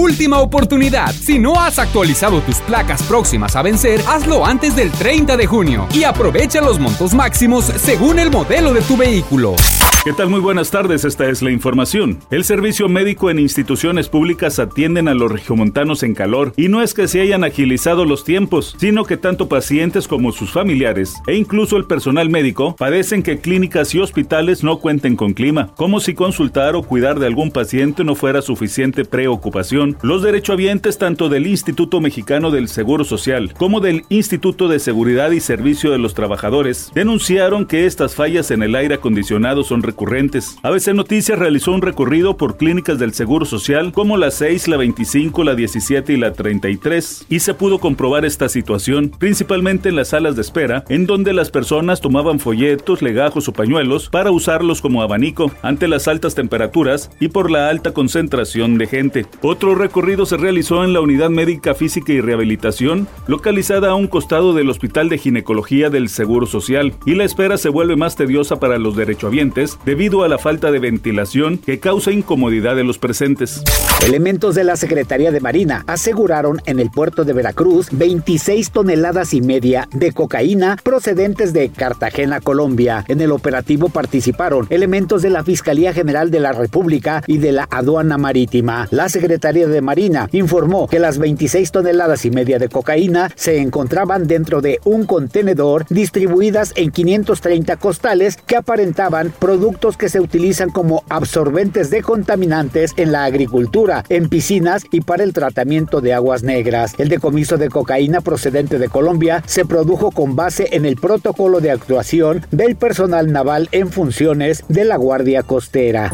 Última 0.00 0.38
oportunidad. 0.38 1.12
Si 1.12 1.38
no 1.38 1.60
has 1.60 1.78
actualizado 1.78 2.40
tus 2.40 2.56
placas 2.60 3.02
próximas 3.02 3.54
a 3.54 3.60
vencer, 3.60 4.00
hazlo 4.08 4.46
antes 4.46 4.74
del 4.74 4.90
30 4.90 5.36
de 5.36 5.46
junio 5.46 5.86
y 5.92 6.04
aprovecha 6.04 6.62
los 6.62 6.78
montos 6.78 7.12
máximos 7.12 7.66
según 7.66 8.18
el 8.18 8.30
modelo 8.30 8.72
de 8.72 8.80
tu 8.80 8.96
vehículo. 8.96 9.56
¿Qué 10.02 10.14
tal? 10.14 10.30
Muy 10.30 10.40
buenas 10.40 10.70
tardes, 10.70 11.04
esta 11.04 11.28
es 11.28 11.42
la 11.42 11.50
información. 11.50 12.20
El 12.30 12.44
servicio 12.44 12.88
médico 12.88 13.28
en 13.28 13.38
instituciones 13.38 14.08
públicas 14.08 14.58
atienden 14.58 15.08
a 15.08 15.14
los 15.14 15.30
regiomontanos 15.30 16.02
en 16.02 16.14
calor 16.14 16.54
y 16.56 16.68
no 16.68 16.80
es 16.80 16.94
que 16.94 17.06
se 17.06 17.20
hayan 17.20 17.44
agilizado 17.44 18.06
los 18.06 18.24
tiempos, 18.24 18.74
sino 18.80 19.04
que 19.04 19.18
tanto 19.18 19.46
pacientes 19.46 20.08
como 20.08 20.32
sus 20.32 20.52
familiares 20.52 21.16
e 21.26 21.36
incluso 21.36 21.76
el 21.76 21.84
personal 21.84 22.30
médico 22.30 22.74
padecen 22.76 23.22
que 23.22 23.40
clínicas 23.40 23.94
y 23.94 24.00
hospitales 24.00 24.64
no 24.64 24.78
cuenten 24.78 25.16
con 25.16 25.34
clima, 25.34 25.74
como 25.76 26.00
si 26.00 26.14
consultar 26.14 26.76
o 26.76 26.82
cuidar 26.82 27.18
de 27.18 27.26
algún 27.26 27.50
paciente 27.50 28.02
no 28.02 28.14
fuera 28.14 28.40
suficiente 28.40 29.04
preocupación. 29.04 29.89
Los 30.02 30.22
derechohabientes 30.22 30.98
tanto 30.98 31.28
del 31.28 31.46
Instituto 31.46 32.00
Mexicano 32.00 32.50
del 32.50 32.68
Seguro 32.68 33.04
Social 33.04 33.52
como 33.54 33.80
del 33.80 34.04
Instituto 34.08 34.68
de 34.68 34.78
Seguridad 34.78 35.30
y 35.30 35.40
Servicio 35.40 35.90
de 35.90 35.98
los 35.98 36.14
Trabajadores 36.14 36.90
denunciaron 36.94 37.66
que 37.66 37.86
estas 37.86 38.14
fallas 38.14 38.50
en 38.50 38.62
el 38.62 38.74
aire 38.74 38.96
acondicionado 38.96 39.64
son 39.64 39.82
recurrentes. 39.82 40.56
ABC 40.62 40.94
Noticias 40.94 41.38
realizó 41.38 41.72
un 41.72 41.82
recorrido 41.82 42.36
por 42.36 42.56
clínicas 42.56 42.98
del 42.98 43.12
Seguro 43.12 43.44
Social 43.44 43.92
como 43.92 44.16
la 44.16 44.30
6, 44.30 44.68
la 44.68 44.76
25, 44.76 45.44
la 45.44 45.54
17 45.54 46.12
y 46.12 46.16
la 46.16 46.32
33 46.32 47.26
y 47.28 47.40
se 47.40 47.54
pudo 47.54 47.78
comprobar 47.78 48.24
esta 48.24 48.48
situación, 48.48 49.10
principalmente 49.10 49.88
en 49.88 49.96
las 49.96 50.08
salas 50.08 50.36
de 50.36 50.42
espera, 50.42 50.84
en 50.88 51.06
donde 51.06 51.32
las 51.32 51.50
personas 51.50 52.00
tomaban 52.00 52.40
folletos, 52.40 53.02
legajos 53.02 53.48
o 53.48 53.52
pañuelos 53.52 54.08
para 54.08 54.30
usarlos 54.30 54.80
como 54.80 55.02
abanico 55.02 55.50
ante 55.62 55.88
las 55.88 56.08
altas 56.08 56.34
temperaturas 56.34 57.10
y 57.20 57.28
por 57.28 57.50
la 57.50 57.68
alta 57.68 57.92
concentración 57.92 58.78
de 58.78 58.86
gente. 58.86 59.26
Otro 59.42 59.69
recorrido 59.74 60.26
se 60.26 60.36
realizó 60.36 60.84
en 60.84 60.92
la 60.92 61.00
Unidad 61.00 61.30
Médica 61.30 61.74
Física 61.74 62.12
y 62.12 62.20
Rehabilitación, 62.20 63.08
localizada 63.26 63.90
a 63.90 63.94
un 63.94 64.06
costado 64.06 64.54
del 64.54 64.70
Hospital 64.70 65.08
de 65.08 65.18
Ginecología 65.18 65.90
del 65.90 66.08
Seguro 66.08 66.46
Social, 66.46 66.94
y 67.04 67.14
la 67.14 67.24
espera 67.24 67.58
se 67.58 67.68
vuelve 67.68 67.96
más 67.96 68.16
tediosa 68.16 68.60
para 68.60 68.78
los 68.78 68.96
derechohabientes 68.96 69.78
debido 69.84 70.24
a 70.24 70.28
la 70.28 70.38
falta 70.38 70.70
de 70.70 70.78
ventilación 70.78 71.58
que 71.58 71.80
causa 71.80 72.10
incomodidad 72.10 72.76
de 72.76 72.84
los 72.84 72.98
presentes. 72.98 73.62
Elementos 74.04 74.54
de 74.54 74.64
la 74.64 74.76
Secretaría 74.76 75.30
de 75.30 75.40
Marina 75.40 75.84
aseguraron 75.86 76.60
en 76.66 76.80
el 76.80 76.90
puerto 76.90 77.24
de 77.24 77.32
Veracruz 77.32 77.88
26 77.92 78.70
toneladas 78.70 79.34
y 79.34 79.40
media 79.40 79.88
de 79.92 80.12
cocaína 80.12 80.76
procedentes 80.82 81.52
de 81.52 81.68
Cartagena, 81.70 82.40
Colombia. 82.40 83.04
En 83.08 83.20
el 83.20 83.32
operativo 83.32 83.88
participaron 83.88 84.66
elementos 84.70 85.22
de 85.22 85.30
la 85.30 85.44
Fiscalía 85.44 85.92
General 85.92 86.30
de 86.30 86.40
la 86.40 86.52
República 86.52 87.22
y 87.26 87.38
de 87.38 87.52
la 87.52 87.68
Aduana 87.70 88.18
Marítima. 88.18 88.88
La 88.90 89.08
Secretaría 89.08 89.59
de 89.68 89.80
Marina 89.80 90.28
informó 90.32 90.88
que 90.88 90.98
las 90.98 91.18
26 91.18 91.70
toneladas 91.72 92.24
y 92.24 92.30
media 92.30 92.58
de 92.58 92.68
cocaína 92.68 93.30
se 93.34 93.58
encontraban 93.58 94.26
dentro 94.26 94.60
de 94.60 94.80
un 94.84 95.06
contenedor 95.06 95.86
distribuidas 95.88 96.72
en 96.76 96.90
530 96.90 97.76
costales 97.76 98.36
que 98.46 98.56
aparentaban 98.56 99.32
productos 99.38 99.96
que 99.96 100.08
se 100.08 100.20
utilizan 100.20 100.70
como 100.70 101.04
absorbentes 101.08 101.90
de 101.90 102.02
contaminantes 102.02 102.92
en 102.96 103.12
la 103.12 103.24
agricultura, 103.24 104.04
en 104.08 104.28
piscinas 104.28 104.84
y 104.90 105.00
para 105.00 105.24
el 105.24 105.32
tratamiento 105.32 106.00
de 106.00 106.14
aguas 106.14 106.42
negras. 106.42 106.94
El 106.98 107.08
decomiso 107.08 107.56
de 107.56 107.68
cocaína 107.68 108.20
procedente 108.20 108.78
de 108.78 108.88
Colombia 108.88 109.42
se 109.46 109.64
produjo 109.64 110.10
con 110.10 110.36
base 110.36 110.68
en 110.72 110.86
el 110.86 110.96
protocolo 110.96 111.60
de 111.60 111.70
actuación 111.70 112.46
del 112.50 112.76
personal 112.76 113.32
naval 113.32 113.68
en 113.72 113.90
funciones 113.90 114.64
de 114.68 114.84
la 114.84 114.96
Guardia 114.96 115.42
Costera. 115.42 116.10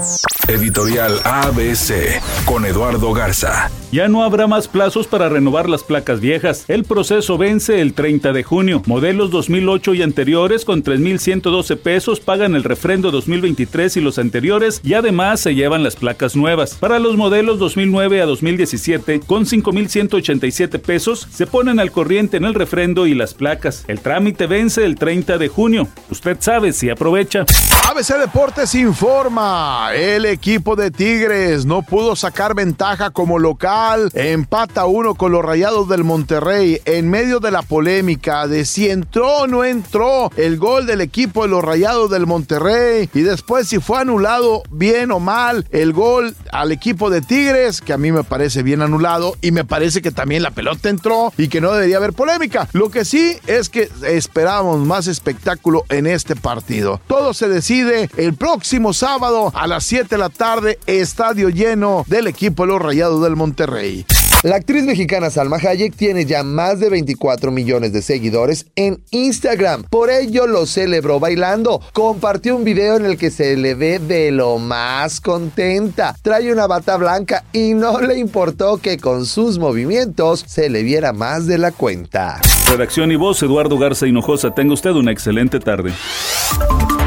Editorial 0.48 1.18
ABC 1.24 2.20
con 2.44 2.64
Eduardo 2.64 3.12
Garza. 3.36 3.85
Ya 3.96 4.08
no 4.08 4.24
habrá 4.24 4.46
más 4.46 4.68
plazos 4.68 5.06
para 5.06 5.30
renovar 5.30 5.70
las 5.70 5.82
placas 5.82 6.20
viejas. 6.20 6.66
El 6.68 6.84
proceso 6.84 7.38
vence 7.38 7.80
el 7.80 7.94
30 7.94 8.34
de 8.34 8.42
junio. 8.42 8.82
Modelos 8.84 9.30
2008 9.30 9.94
y 9.94 10.02
anteriores 10.02 10.66
con 10.66 10.84
3.112 10.84 11.78
pesos 11.78 12.20
pagan 12.20 12.54
el 12.54 12.62
refrendo 12.62 13.10
2023 13.10 13.96
y 13.96 14.02
los 14.02 14.18
anteriores 14.18 14.82
y 14.84 14.92
además 14.92 15.40
se 15.40 15.54
llevan 15.54 15.82
las 15.82 15.96
placas 15.96 16.36
nuevas. 16.36 16.74
Para 16.74 16.98
los 16.98 17.16
modelos 17.16 17.58
2009 17.58 18.20
a 18.20 18.26
2017 18.26 19.20
con 19.20 19.46
5.187 19.46 20.78
pesos 20.78 21.26
se 21.30 21.46
ponen 21.46 21.80
al 21.80 21.90
corriente 21.90 22.36
en 22.36 22.44
el 22.44 22.52
refrendo 22.52 23.06
y 23.06 23.14
las 23.14 23.32
placas. 23.32 23.86
El 23.88 24.00
trámite 24.00 24.46
vence 24.46 24.84
el 24.84 24.96
30 24.96 25.38
de 25.38 25.48
junio. 25.48 25.88
Usted 26.10 26.36
sabe 26.40 26.74
si 26.74 26.90
aprovecha. 26.90 27.46
ABC 27.88 28.18
Deportes 28.18 28.74
informa. 28.74 29.88
El 29.94 30.26
equipo 30.26 30.76
de 30.76 30.90
Tigres 30.90 31.64
no 31.64 31.80
pudo 31.80 32.14
sacar 32.14 32.54
ventaja 32.54 33.08
como 33.08 33.38
local 33.38 33.85
empata 34.14 34.86
uno 34.86 35.14
con 35.14 35.32
los 35.32 35.44
Rayados 35.44 35.88
del 35.88 36.04
Monterrey 36.04 36.80
en 36.84 37.08
medio 37.08 37.40
de 37.40 37.50
la 37.50 37.62
polémica 37.62 38.46
de 38.46 38.64
si 38.64 38.88
entró 38.88 39.38
o 39.38 39.46
no 39.46 39.64
entró 39.64 40.30
el 40.36 40.56
gol 40.56 40.86
del 40.86 41.00
equipo 41.00 41.42
de 41.42 41.48
los 41.48 41.64
Rayados 41.64 42.10
del 42.10 42.26
Monterrey 42.26 43.08
y 43.14 43.20
después 43.20 43.68
si 43.68 43.78
fue 43.78 44.00
anulado 44.00 44.62
bien 44.70 45.10
o 45.10 45.20
mal 45.20 45.66
el 45.70 45.92
gol 45.92 46.34
al 46.52 46.72
equipo 46.72 47.10
de 47.10 47.20
Tigres, 47.20 47.80
que 47.80 47.92
a 47.92 47.98
mí 47.98 48.12
me 48.12 48.24
parece 48.24 48.62
bien 48.62 48.82
anulado 48.82 49.36
y 49.40 49.52
me 49.52 49.64
parece 49.64 50.02
que 50.02 50.10
también 50.10 50.42
la 50.42 50.50
pelota 50.50 50.88
entró 50.88 51.32
y 51.36 51.48
que 51.48 51.60
no 51.60 51.72
debería 51.72 51.98
haber 51.98 52.12
polémica. 52.12 52.68
Lo 52.72 52.90
que 52.90 53.04
sí 53.04 53.36
es 53.46 53.68
que 53.68 53.88
esperamos 54.04 54.80
más 54.80 55.06
espectáculo 55.06 55.84
en 55.88 56.06
este 56.06 56.36
partido. 56.36 57.00
Todo 57.06 57.34
se 57.34 57.48
decide 57.48 58.10
el 58.16 58.34
próximo 58.34 58.92
sábado 58.92 59.52
a 59.54 59.66
las 59.66 59.84
7 59.84 60.08
de 60.10 60.18
la 60.18 60.28
tarde, 60.28 60.78
estadio 60.86 61.48
lleno 61.48 62.04
del 62.06 62.26
equipo 62.26 62.64
de 62.64 62.72
los 62.72 62.82
Rayados 62.82 63.22
del 63.22 63.36
Monterrey. 63.66 64.06
La 64.42 64.56
actriz 64.56 64.84
mexicana 64.84 65.30
Salma 65.30 65.56
Hayek 65.56 65.96
tiene 65.96 66.24
ya 66.24 66.42
más 66.42 66.78
de 66.78 66.88
24 66.88 67.50
millones 67.50 67.92
de 67.92 68.02
seguidores 68.02 68.66
en 68.76 69.00
Instagram. 69.10 69.84
Por 69.84 70.10
ello 70.10 70.46
lo 70.46 70.66
celebró 70.66 71.18
bailando. 71.18 71.80
Compartió 71.92 72.54
un 72.54 72.62
video 72.62 72.96
en 72.96 73.06
el 73.06 73.16
que 73.16 73.30
se 73.30 73.56
le 73.56 73.74
ve 73.74 73.98
de 73.98 74.30
lo 74.30 74.58
más 74.58 75.20
contenta. 75.20 76.14
Trae 76.22 76.52
una 76.52 76.66
bata 76.66 76.96
blanca 76.96 77.44
y 77.52 77.74
no 77.74 78.00
le 78.00 78.18
importó 78.18 78.76
que 78.76 78.98
con 78.98 79.26
sus 79.26 79.58
movimientos 79.58 80.44
se 80.46 80.68
le 80.68 80.82
viera 80.82 81.12
más 81.12 81.46
de 81.46 81.58
la 81.58 81.72
cuenta. 81.72 82.40
Redacción 82.70 83.10
y 83.10 83.16
voz 83.16 83.42
Eduardo 83.42 83.78
Garza 83.78 84.06
Hinojosa. 84.06 84.54
Tenga 84.54 84.74
usted 84.74 84.90
una 84.90 85.12
excelente 85.12 85.58
tarde. 85.58 85.92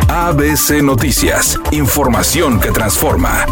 ABC 0.10 0.82
Noticias. 0.82 1.58
Información 1.72 2.60
que 2.60 2.72
transforma. 2.72 3.46